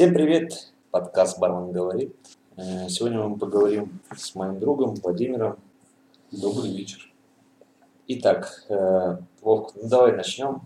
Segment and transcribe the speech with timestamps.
[0.00, 0.72] Всем привет!
[0.90, 2.16] Подкаст «Бармен говорит».
[2.56, 5.58] Э, Сегодня мы поговорим с моим другом Владимиром.
[6.32, 7.12] Добрый вечер.
[8.08, 10.62] Итак, э, Вовк, ну давай начнем.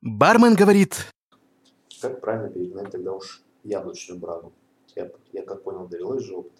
[0.00, 1.12] Бармен говорит,
[2.00, 4.54] Как правильно перегнать тогда уж яблочную брагу?
[4.96, 6.52] Я, я как понял, довелось же опыт.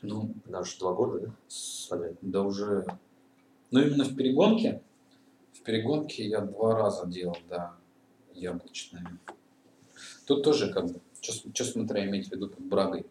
[0.00, 1.20] Ну, Даже два года,
[1.90, 1.98] да?
[2.22, 2.86] Да уже...
[3.70, 4.80] Ну, именно в перегонке.
[5.70, 7.76] В перегонке я два раза делал, да,
[8.34, 9.04] яблочные.
[10.26, 13.06] Тут тоже как бы, что смотря иметь в виду под брагой.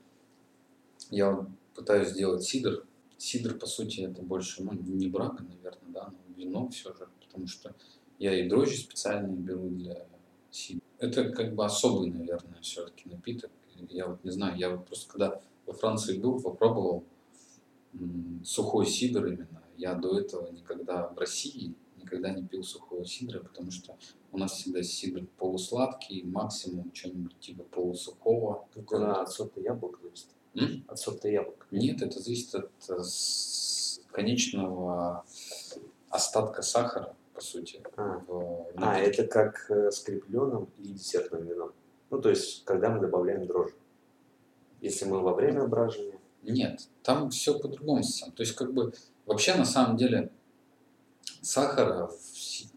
[1.09, 2.85] Я пытаюсь сделать сидр.
[3.17, 7.47] Сидр, по сути, это больше, ну, не брага, наверное, да, но вино все же, потому
[7.47, 7.73] что
[8.17, 10.05] я и дрожжи специальные беру для
[10.51, 10.83] сидра.
[10.97, 13.51] Это как бы особый, наверное, все-таки напиток.
[13.89, 17.05] Я вот не знаю, я вот просто когда во Франции был, попробовал
[18.43, 19.63] сухой сидр именно.
[19.77, 21.73] Я до этого никогда в России
[22.09, 23.95] никогда не пил сухого сидра, потому что
[24.31, 28.67] у нас всегда сидр полусладкий, максимум что-нибудь типа полусухого.
[28.73, 30.27] Только на от сорта яблок зависит.
[30.55, 30.83] М?
[30.87, 31.67] От сорта яблок.
[31.71, 33.01] Нет, это зависит от э,
[34.11, 35.23] конечного
[36.09, 37.83] остатка сахара, по сути.
[37.95, 41.71] А, в А, это как э, с крепленным и десертным вином.
[42.09, 43.75] Ну, то есть, когда мы добавляем дрожжи.
[44.81, 48.31] Если мы во время брожения, Нет, там все по-другому совсем.
[48.31, 48.93] То есть, как бы,
[49.25, 50.31] вообще, на самом деле,
[51.41, 52.19] сахара в,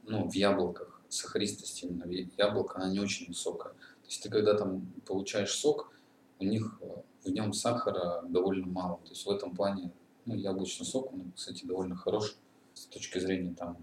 [0.05, 2.05] ну, в яблоках, сахаристость именно
[2.37, 3.73] яблока, она не очень высокая.
[3.73, 5.93] То есть, ты когда там получаешь сок,
[6.39, 6.87] у них э,
[7.25, 8.99] в нем сахара довольно мало.
[9.05, 9.93] То есть, в этом плане,
[10.25, 12.37] ну, яблочный сок, он, кстати, довольно хорош
[12.75, 13.77] с точки зрения там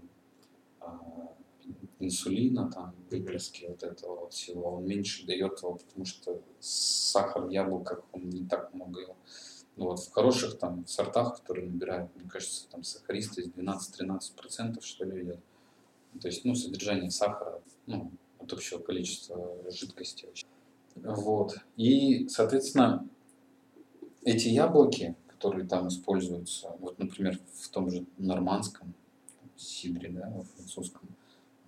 [0.80, 0.98] а,
[2.00, 7.50] инсулина, там, выплески вот этого вот всего, он меньше дает его, потому что сахар в
[7.50, 9.16] яблоках, он не так много его.
[9.80, 15.22] Ну вот в хороших там сортах, которые набирают, мне кажется, там сахаристость 12-13% что ли
[15.22, 15.40] идет.
[16.20, 20.28] То есть, ну, содержание сахара, ну, от общего количества жидкости.
[20.96, 21.56] Вот.
[21.78, 23.08] И, соответственно,
[24.22, 28.92] эти яблоки, которые там используются, вот, например, в том же нормандском
[29.56, 31.08] сидре, да, французском,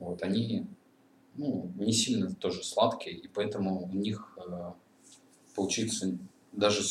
[0.00, 0.66] вот, они
[1.36, 4.72] ну, не сильно тоже сладкие, и поэтому у них э,
[5.54, 6.18] получится,
[6.52, 6.82] даже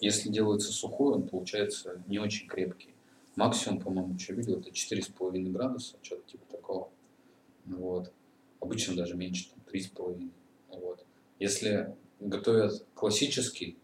[0.00, 2.94] если делается сухой, он получается не очень крепкий.
[3.34, 6.88] Максимум, по-моему, что я видел, это 4,5 градуса, что-то типа такого.
[7.66, 8.12] Вот.
[8.60, 10.30] Обычно даже меньше, там, 3,5.
[10.70, 11.04] Вот.
[11.38, 13.76] Если готовят классический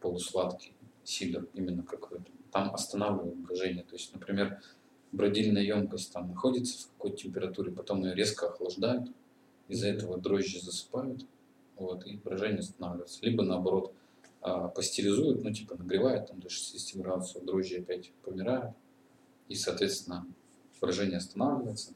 [0.00, 0.72] полусладкий
[1.04, 3.84] сидр, именно какой-то, там останавливают брожение.
[3.84, 4.60] То есть, например,
[5.12, 9.10] бродильная емкость там находится в какой-то температуре, потом ее резко охлаждают,
[9.68, 11.26] из-за этого дрожжи засыпают,
[11.76, 13.18] вот, и брожение останавливается.
[13.22, 13.92] Либо наоборот,
[14.40, 18.74] а, пастеризуют, ну типа нагревают там до 60 градусов, дрожжи опять помирают,
[19.48, 20.26] и, соответственно,
[20.80, 21.94] брожение останавливается.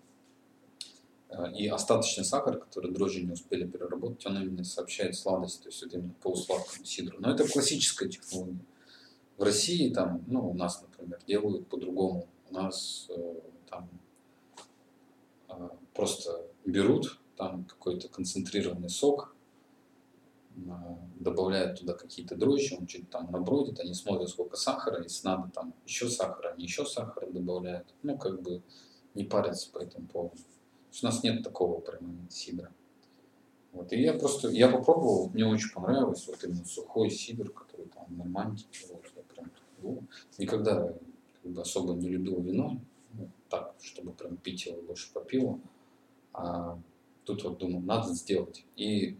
[1.28, 5.82] А, И остаточный сахар, который дрожжи не успели переработать, он именно сообщает сладость, то есть
[5.82, 7.19] это именно полусладкому сидру.
[7.20, 8.64] Но это классическая технология.
[9.36, 12.28] В России там, ну, у нас, например, делают по-другому.
[12.50, 13.34] У нас э,
[13.69, 13.88] там
[15.48, 19.31] э, просто берут там какой-то концентрированный сок,
[21.19, 25.75] добавляют туда какие-то дрожжи, он чуть там набродит, они смотрят, сколько сахара, если надо там
[25.87, 27.95] еще сахара, они еще сахара добавляют.
[28.03, 28.63] Ну, как бы
[29.15, 30.37] не парятся по этому поводу.
[31.03, 32.73] У нас нет такого прямо сидра.
[33.73, 38.05] Вот, и я просто, я попробовал, мне очень понравилось, вот именно сухой сидр, который там
[38.07, 40.03] в Нормандии, вот, я прям, ну,
[40.37, 40.93] никогда
[41.43, 42.79] как бы особо не любил вино,
[43.15, 45.59] ну, так, чтобы прям пить его больше по пиву,
[46.34, 46.79] а
[47.25, 48.67] тут вот думал, надо сделать.
[48.77, 49.17] И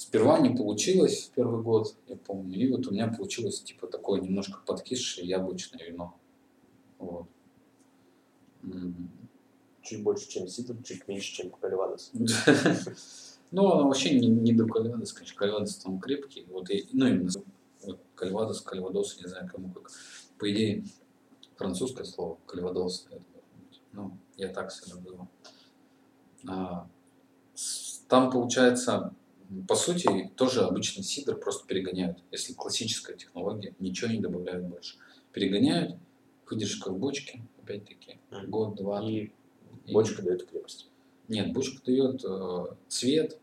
[0.00, 4.22] сперва не получилось в первый год, я помню, и вот у меня получилось типа такое
[4.22, 6.16] немножко подкисшее яблочное вино.
[6.98, 7.26] Вот.
[9.82, 12.12] Чуть больше, чем сидр, чуть меньше, чем кальвадос.
[13.52, 16.46] Ну, вообще не, не до Кальвадос, конечно, Кальвадос там крепкий.
[16.48, 17.30] Вот, и, ну, именно
[17.82, 19.90] вот, Кальвадос, Кальвадос, не знаю, кому как.
[20.38, 20.84] По идее,
[21.56, 23.08] французское слово Кальвадос.
[23.10, 23.24] это.
[23.90, 25.28] Ну, я так себя называл.
[26.46, 26.88] А,
[28.06, 29.12] там, получается,
[29.68, 32.18] по сути, тоже обычный сидр просто перегоняют.
[32.30, 34.96] Если классическая технология, ничего не добавляют больше.
[35.32, 35.96] Перегоняют,
[36.48, 38.50] выдержка в бочке, опять-таки, Мгм.
[38.50, 39.02] год-два.
[39.08, 39.30] И
[39.86, 40.88] и- бочка дает крепость.
[41.28, 43.38] нет, бочка дает э, цвет,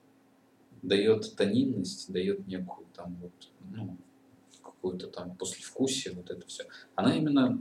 [0.81, 3.31] дает тонинность, дает некую там вот,
[3.74, 3.95] ну,
[4.62, 6.65] какую-то там послевкусие, вот это все.
[6.95, 7.57] Она именно,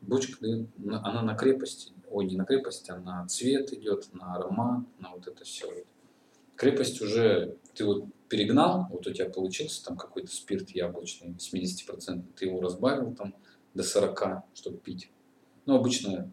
[0.00, 4.34] бочка дает, на- она на крепость, ой, не на крепость, а на цвет идет, на
[4.36, 5.84] аромат, на вот это все.
[6.58, 12.46] Крепость уже, ты вот перегнал, вот у тебя получился там какой-то спирт яблочный, 80%, ты
[12.46, 13.32] его разбавил там
[13.74, 15.08] до 40, чтобы пить.
[15.66, 16.28] Ну, обычно,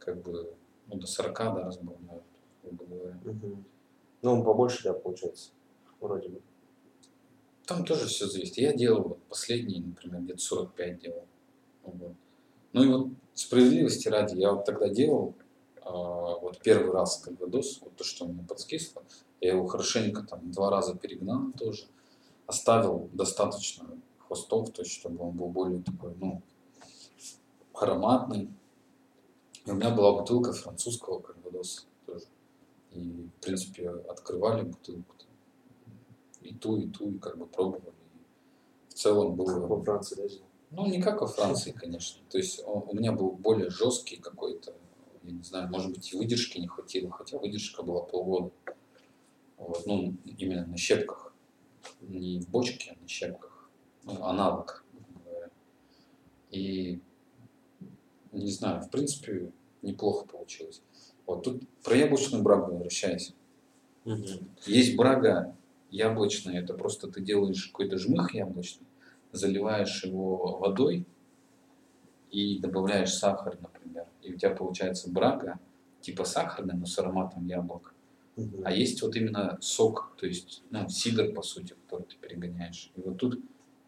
[0.00, 0.56] как бы,
[0.88, 2.24] ну, до 40, да, разбавляют,
[2.64, 3.20] грубо говоря.
[3.22, 3.64] Мгм.
[4.22, 5.50] Ну, побольше, да, получается.
[6.00, 6.42] Вроде бы.
[7.64, 8.58] Там тоже все зависит.
[8.58, 11.26] Я делал вот последний, например, где-то 45 делал.
[11.84, 12.14] Вот.
[12.72, 15.36] Ну и вот справедливости ради, я вот тогда делал,
[15.82, 15.92] а,
[16.38, 19.04] вот первый раз кальвадос, вот то, что мне подскисло,
[19.40, 21.86] я его хорошенько там два раза перегнал тоже,
[22.46, 23.86] оставил достаточно
[24.18, 26.42] хвостов, то есть чтобы он был более такой, ну,
[27.74, 28.50] ароматный.
[29.66, 32.26] И у меня была бутылка французского кальвадоса тоже.
[32.92, 35.14] И, в принципе, открывали бутылку
[36.42, 37.92] и ту, и ту, и как бы пробовали.
[38.88, 39.66] И в целом Как было...
[39.66, 40.28] во Франции, да?
[40.28, 40.46] сделал?
[40.70, 42.22] Ну, не как во Франции, конечно.
[42.30, 44.74] То есть он- у меня был более жесткий какой-то,
[45.22, 48.50] я не знаю, может быть, и выдержки не хватило, хотя выдержка была полгода.
[49.60, 51.34] Вот, ну, именно на щепках.
[52.00, 53.70] Не в бочке, а на щепках.
[54.04, 54.84] Ну, аналог,
[55.22, 55.50] говоря.
[56.50, 56.98] И,
[58.32, 59.52] не знаю, в принципе,
[59.82, 60.82] неплохо получилось.
[61.26, 63.34] Вот тут про яблочную брагу возвращаясь.
[64.66, 65.54] Есть брага
[65.90, 68.86] яблочная, это просто ты делаешь какой-то жмых яблочный,
[69.32, 71.06] заливаешь его водой
[72.30, 74.06] и добавляешь сахар, например.
[74.22, 75.60] И у тебя получается брага,
[76.00, 77.94] типа сахарная, но с ароматом яблок.
[78.36, 78.62] Мгм.
[78.64, 82.90] А есть вот именно сок, то есть ну, сидр, по сути, который ты перегоняешь.
[82.96, 83.40] И вот тут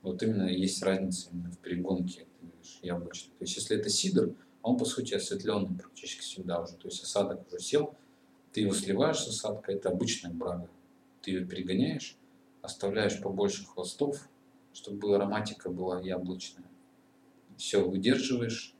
[0.02, 2.26] вот именно есть разница именно в перегонке
[2.82, 3.32] яблочной.
[3.38, 6.74] То есть если это сидр, он по сути осветленный практически всегда уже.
[6.74, 7.94] То есть осадок уже сел,
[8.52, 10.68] ты его сливаешь с осадкой, это обычная брага.
[11.22, 12.16] Ты ее перегоняешь,
[12.60, 14.28] оставляешь побольше хвостов,
[14.72, 16.66] чтобы ароматика была яблочная.
[17.56, 18.74] Все, выдерживаешь,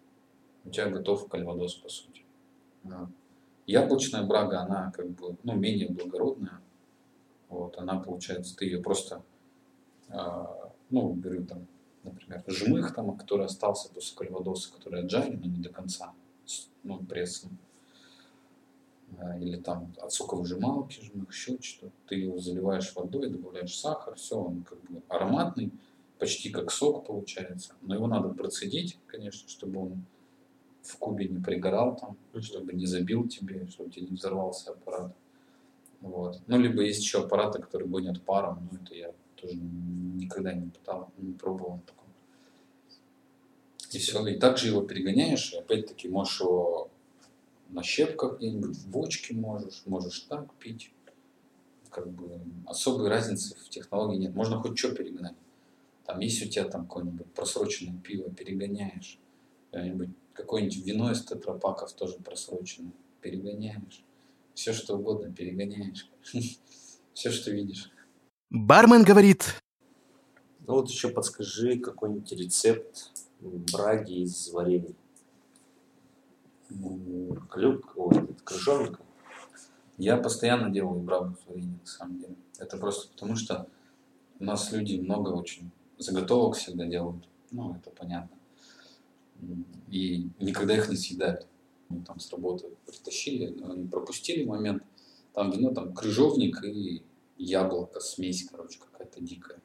[0.65, 2.23] у тебя готов кальвадос, по сути.
[3.67, 6.61] Яблочная брага, она как бы, ну, менее благородная.
[7.49, 9.23] Вот, она, получается, ты ее просто,
[10.09, 11.67] а, ну, беру там,
[12.03, 16.13] например, жмых там, который остался после кальвадоса, который отжарен, но не до конца,
[16.83, 17.57] ну, прессом.
[19.19, 21.93] А, Или там от соковыжималки жмых, еще что-то.
[22.09, 25.71] Ты его заливаешь водой, добавляешь сахар, все, он как бы ароматный,
[26.19, 27.75] почти как сок получается.
[27.83, 30.05] Но его надо процедить, конечно, чтобы он
[30.83, 35.15] в кубе не пригорал там, чтобы не забил тебе, чтобы тебе не взорвался аппарат.
[36.01, 36.41] Вот.
[36.47, 41.11] Ну, либо есть еще аппараты, которые гонят паром, но это я тоже никогда не пытал,
[41.19, 42.03] не пробовал такого.
[43.93, 46.91] И все, и также его перегоняешь, и опять-таки можешь его
[47.69, 50.93] на щепках где-нибудь, в бочке можешь, можешь так пить.
[51.91, 54.35] Как бы особой разницы в технологии нет.
[54.35, 55.37] Можно хоть что перегнать.
[56.07, 59.19] Там есть у тебя там какое-нибудь просроченное пиво, перегоняешь.
[59.71, 64.05] Какое-нибудь, какое-нибудь вино из тетрапаков тоже просроченное, перегоняешь.
[64.55, 66.11] Все что угодно перегоняешь.
[67.15, 67.91] Все, что видишь.
[68.51, 69.63] Бармен говорит,
[70.67, 74.95] Ну вот еще подскажи какой-нибудь рецепт браги из варенья.
[76.71, 79.03] Ну, Клюк, ой, крыжовника.
[79.99, 82.37] Я постоянно делаю брагу с вареньем, на самом деле.
[82.59, 83.69] Это просто потому, что
[84.39, 87.29] у нас люди много очень заготовок всегда делают.
[87.51, 88.37] Ну, это понятно.
[89.89, 91.47] И никогда их не съедают.
[91.89, 94.83] Мы там с работы притащили, они пропустили момент.
[95.35, 97.03] Там вино, там крыжовник и
[97.37, 99.61] яблоко, смесь, короче, какая-то дикая.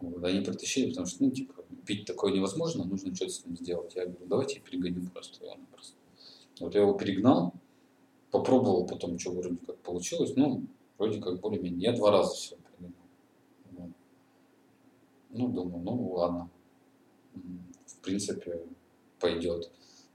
[0.00, 1.54] Вот, они притащили, потому что, ну, типа,
[1.84, 3.94] пить такое невозможно, нужно что-то с ним сделать.
[3.94, 5.94] Я говорю, давайте я перегоню просто его напросто.
[6.60, 7.54] Вот я его перегнал,
[8.30, 10.64] попробовал потом, что вроде как получилось, ну,
[10.98, 11.90] вроде как более-менее.
[11.90, 13.02] Я два раза все перегонял.
[13.72, 13.90] Вот.
[15.30, 16.50] Ну, думаю, ну, ладно.
[17.86, 18.62] В принципе,
[19.20, 19.70] пойдет.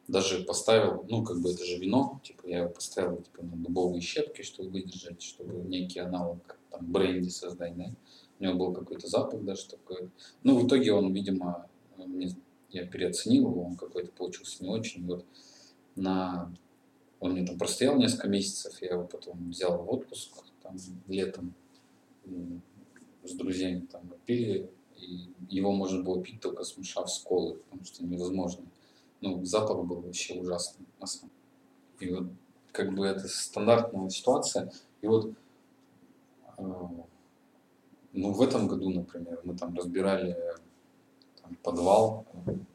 [0.07, 4.43] Даже поставил, ну, как бы это же вино, типа, я поставил, типа, на дубовые щепки,
[4.43, 7.91] чтобы выдержать, чтобы некий аналог, там, бренди создать, да.
[8.39, 10.09] У него был какой-то запах даже такой.
[10.43, 12.35] Ну, в итоге он, видимо, мне-
[12.69, 15.05] я переоценил его, он какой-то получился не очень.
[15.05, 15.25] Вот
[15.95, 16.53] на...
[17.21, 20.31] Он мне там простоял несколько месяцев, я его потом взял в отпуск,
[20.61, 20.75] там,
[21.07, 21.53] летом,
[23.23, 28.05] с друзьями там пили, и его можно было пить только смешав с колой, потому что
[28.05, 28.65] невозможно.
[29.25, 31.31] Ну, запах был вообще ужасный, на самом.
[31.99, 32.27] И вот
[32.71, 34.71] как бы это стандартная ситуация.
[35.01, 35.33] И вот
[36.57, 36.87] э,
[38.13, 40.37] ну, в этом году, например, мы там разбирали
[41.41, 42.25] там, подвал,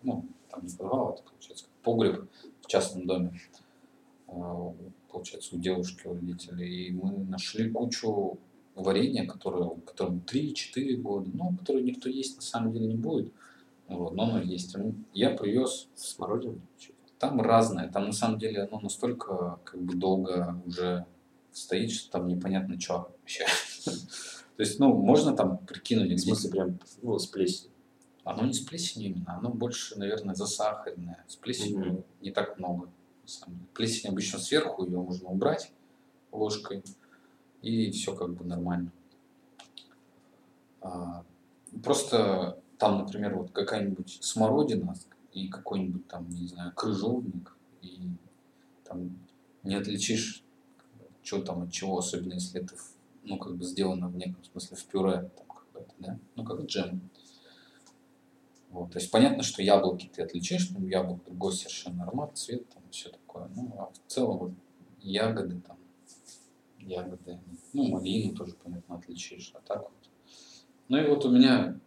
[0.02, 2.28] ну, там не подвал, это, получается, погреб
[2.62, 3.40] в частном доме,
[4.26, 4.72] э,
[5.08, 6.88] получается, у девушки, у родителей.
[6.88, 8.38] И мы нашли кучу
[8.74, 13.32] варенья, которое, которому 3-4 года, ну, которое никто есть на самом деле не будет.
[13.90, 14.76] Вот, но оно есть.
[15.12, 16.60] Я привез Смородина?
[17.20, 17.88] там разное.
[17.92, 21.06] Там на самом деле оно настолько как бы долго уже
[21.52, 23.44] стоит, что там непонятно что вообще.
[24.56, 27.72] То есть, ну, можно там прикинуть, В смысле, прям, ну, с плесенью.
[28.24, 31.24] оно не с плесенью именно, оно больше, наверное, засахаренное.
[31.28, 32.90] С плесенью не так много.
[33.74, 35.72] Плесень обычно сверху, ее можно убрать
[36.32, 36.82] ложкой,
[37.62, 38.92] и все как бы нормально.
[40.80, 41.24] А,
[41.82, 44.94] просто там, например, вот какая-нибудь смородина
[45.32, 48.08] и какой-нибудь там, не знаю, крыжовник, и
[48.84, 49.18] там
[49.62, 50.42] не отличишь,
[51.22, 52.74] что там от чего, особенно если это,
[53.22, 57.02] ну, как бы сделано в неком смысле в пюре, там, да, ну, как джем.
[58.70, 58.92] Вот.
[58.92, 63.10] То есть понятно, что яблоки ты отличишь, ну, яблок другой совершенно аромат, цвет, там, все
[63.10, 63.50] такое.
[63.54, 64.52] Ну, а в целом вот
[65.02, 65.76] ягоды там,
[66.78, 67.38] ягоды,
[67.74, 69.92] ну, малину тоже, понятно, отличишь, а так вот.
[70.88, 71.78] Ну и вот у меня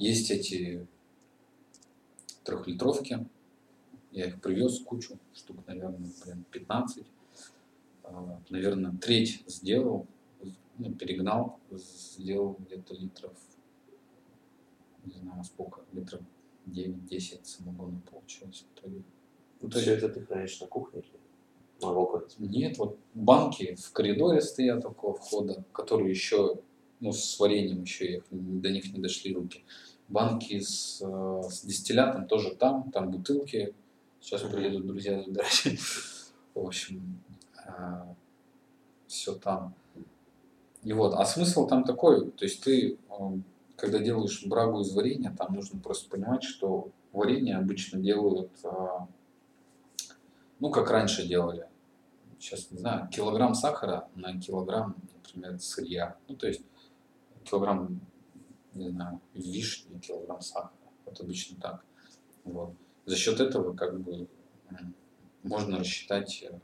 [0.00, 0.86] есть эти
[2.42, 3.26] трехлитровки,
[4.12, 7.06] я их привез кучу, штук, наверное, блин, 15.
[8.04, 10.06] А, наверное, треть сделал,
[10.78, 13.36] ну, перегнал, сделал где-то литров,
[15.04, 16.22] не знаю сколько, литров
[16.66, 19.02] 9-10 самогона получилось в итоге.
[19.60, 21.10] Ну, то есть это ты хранишь на кухне или
[21.82, 22.24] на балконе?
[22.38, 26.58] Нет, вот банки в коридоре стоят около входа, которые еще,
[27.00, 29.64] ну, с вареньем еще их, до них не дошли руки.
[30.10, 33.74] Банки с, э, с дистиллятом тоже там, там бутылки.
[34.20, 35.66] Сейчас приедут друзья забирать.
[36.54, 37.22] В общем,
[39.06, 39.74] все там.
[40.82, 43.14] И вот, а смысл там такой, то есть ты, э,
[43.76, 48.70] когда делаешь брагу из варенья, там нужно просто понимать, что варенье обычно делают, э,
[50.58, 51.66] ну, как раньше делали,
[52.38, 56.16] сейчас не знаю, килограмм сахара на килограмм, например, сырья.
[56.28, 56.62] Ну, то есть
[57.44, 58.00] килограмм,
[58.74, 60.72] не знаю, вишни, килограмм сахара.
[61.04, 61.84] Вот обычно так.
[62.44, 62.74] Вот.
[63.06, 64.28] За счет этого как бы
[65.42, 66.58] можно рассчитать э,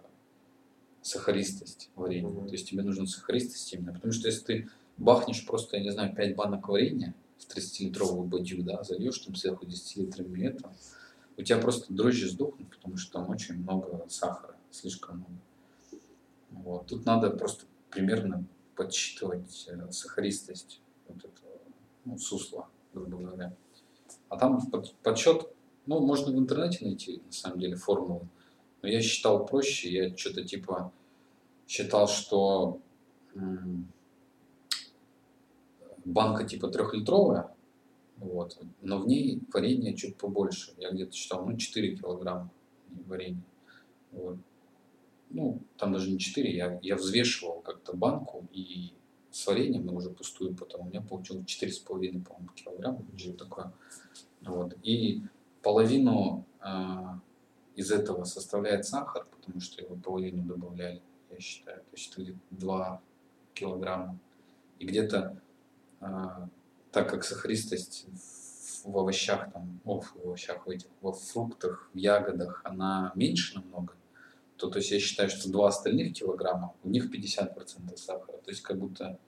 [1.02, 2.28] сахаристость варенья.
[2.28, 2.46] Mm-hmm.
[2.46, 3.92] То есть тебе нужна сахаристость именно.
[3.94, 8.62] Потому что если ты бахнешь просто, я не знаю, 5 банок варенья в 30-литровую бадью,
[8.62, 10.72] да, зальешь там сверху 10 литрами это,
[11.36, 15.40] у тебя просто дрожжи сдохнут, потому что там очень много сахара, слишком много.
[16.50, 16.86] Вот.
[16.86, 18.44] Тут надо просто примерно
[18.74, 21.45] подсчитывать э, сахаристость вот этого
[22.06, 23.54] ну, сусла, грубо говоря.
[24.28, 25.48] А там под, подсчет,
[25.86, 28.28] ну, можно в интернете найти, на самом деле, формулы.
[28.82, 30.92] Но я считал проще, я что-то типа
[31.66, 32.80] считал, что
[36.04, 37.52] банка типа трехлитровая,
[38.16, 40.72] вот, но в ней варенье чуть побольше.
[40.78, 42.50] Я где-то считал, ну, 4 килограмма
[43.06, 43.42] варенья.
[44.12, 44.38] Вот.
[45.30, 48.92] Ну, там даже не 4, я, я взвешивал как-то банку и
[49.30, 53.72] с вареньем, но уже пустую потом, у меня получилось 4,5, по-моему, килограмма, что такое.
[54.42, 54.74] Вот.
[54.82, 55.22] И
[55.62, 56.66] половину э,
[57.76, 61.78] из этого составляет сахар, потому что его половину добавляли, я считаю.
[61.78, 63.02] То есть это где-то 2
[63.54, 64.18] килограмма.
[64.78, 65.40] И где-то,
[66.00, 66.48] а,
[66.92, 68.06] так как сахаристость
[68.84, 73.94] в овощах, там, о, в овощах, в этих, во фруктах, в ягодах, она меньше намного,
[74.56, 78.38] то, то есть я считаю, что 2 остальных килограмма, у них 50% сахара.
[78.38, 79.18] То есть как будто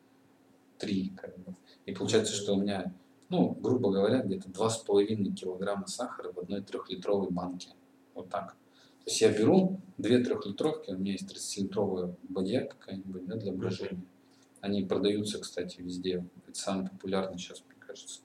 [0.78, 1.12] 3.
[1.16, 1.54] Как бы.
[1.86, 2.94] И получается, что у меня,
[3.28, 7.70] ну, грубо говоря, где-то 2,5 килограмма сахара в одной трехлитровой банке.
[8.14, 8.56] Вот так.
[9.04, 14.04] То есть я беру две трехлитровки, у меня есть 30-литровая бадья какая-нибудь да, для брожения.
[14.60, 16.26] Они продаются, кстати, везде.
[16.46, 18.20] Это самый популярный сейчас, мне кажется.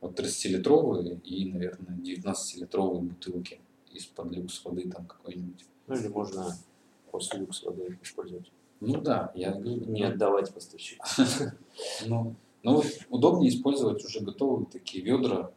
[0.00, 3.60] Вот 30-литровые и, наверное, 19-литровые бутылки
[3.92, 5.66] из-под люкс воды там какой-нибудь.
[5.86, 6.56] Ну или можно
[7.10, 8.50] после люкс воды использовать.
[8.80, 11.06] Ну да, я не отдавать поставщику.
[12.06, 15.52] Ну, ну удобнее использовать уже готовые такие ведра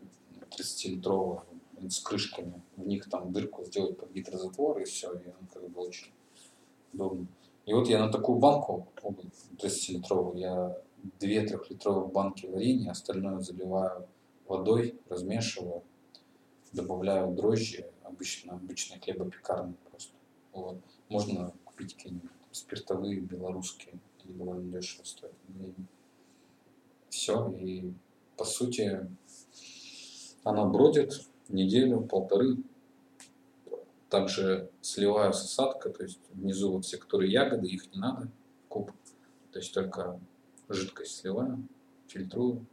[0.51, 1.41] 30-литровые
[1.89, 2.61] с крышками.
[2.75, 6.11] В них там дырку сделать под гидрозатвор и все, и он как бы очень
[6.93, 7.27] удобно.
[7.65, 8.87] И вот я на такую банку,
[9.57, 10.77] 30-литровую, я
[11.19, 14.07] две трехлитровые банки варенья, остальное заливаю
[14.47, 15.83] водой, размешиваю,
[16.73, 20.13] добавляю дрожжи, обычно обычные хлебопекарные просто.
[20.53, 20.79] Вот.
[21.09, 25.35] Можно купить какие-нибудь спиртовые, белорусские, они довольно дешево стоят.
[27.09, 27.93] Все, и
[28.37, 29.07] по сути
[30.43, 32.57] она бродит, неделю, полторы.
[34.09, 38.27] Также сливаю с осадка, то есть внизу вот все, которые ягоды, их не надо,
[38.67, 38.91] куб.
[39.51, 40.19] То есть только
[40.67, 41.63] жидкость сливаю,
[42.07, 42.65] фильтрую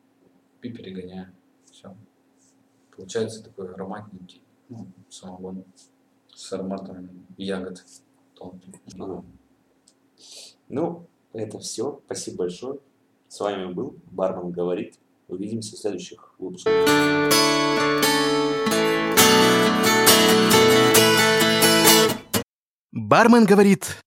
[0.63, 1.35] и перегоняю.
[1.71, 1.95] Все.
[2.95, 4.41] Получается такой ароматненький
[4.71, 5.65] ну, самогон
[6.37, 7.83] с ароматом ягод.
[10.69, 12.03] Ну, это все.
[12.05, 12.79] Спасибо большое.
[13.29, 14.99] С вами был Бармен говорит.
[15.29, 16.73] Увидимся в следующих выпусках.
[22.93, 24.06] Бармен говорит...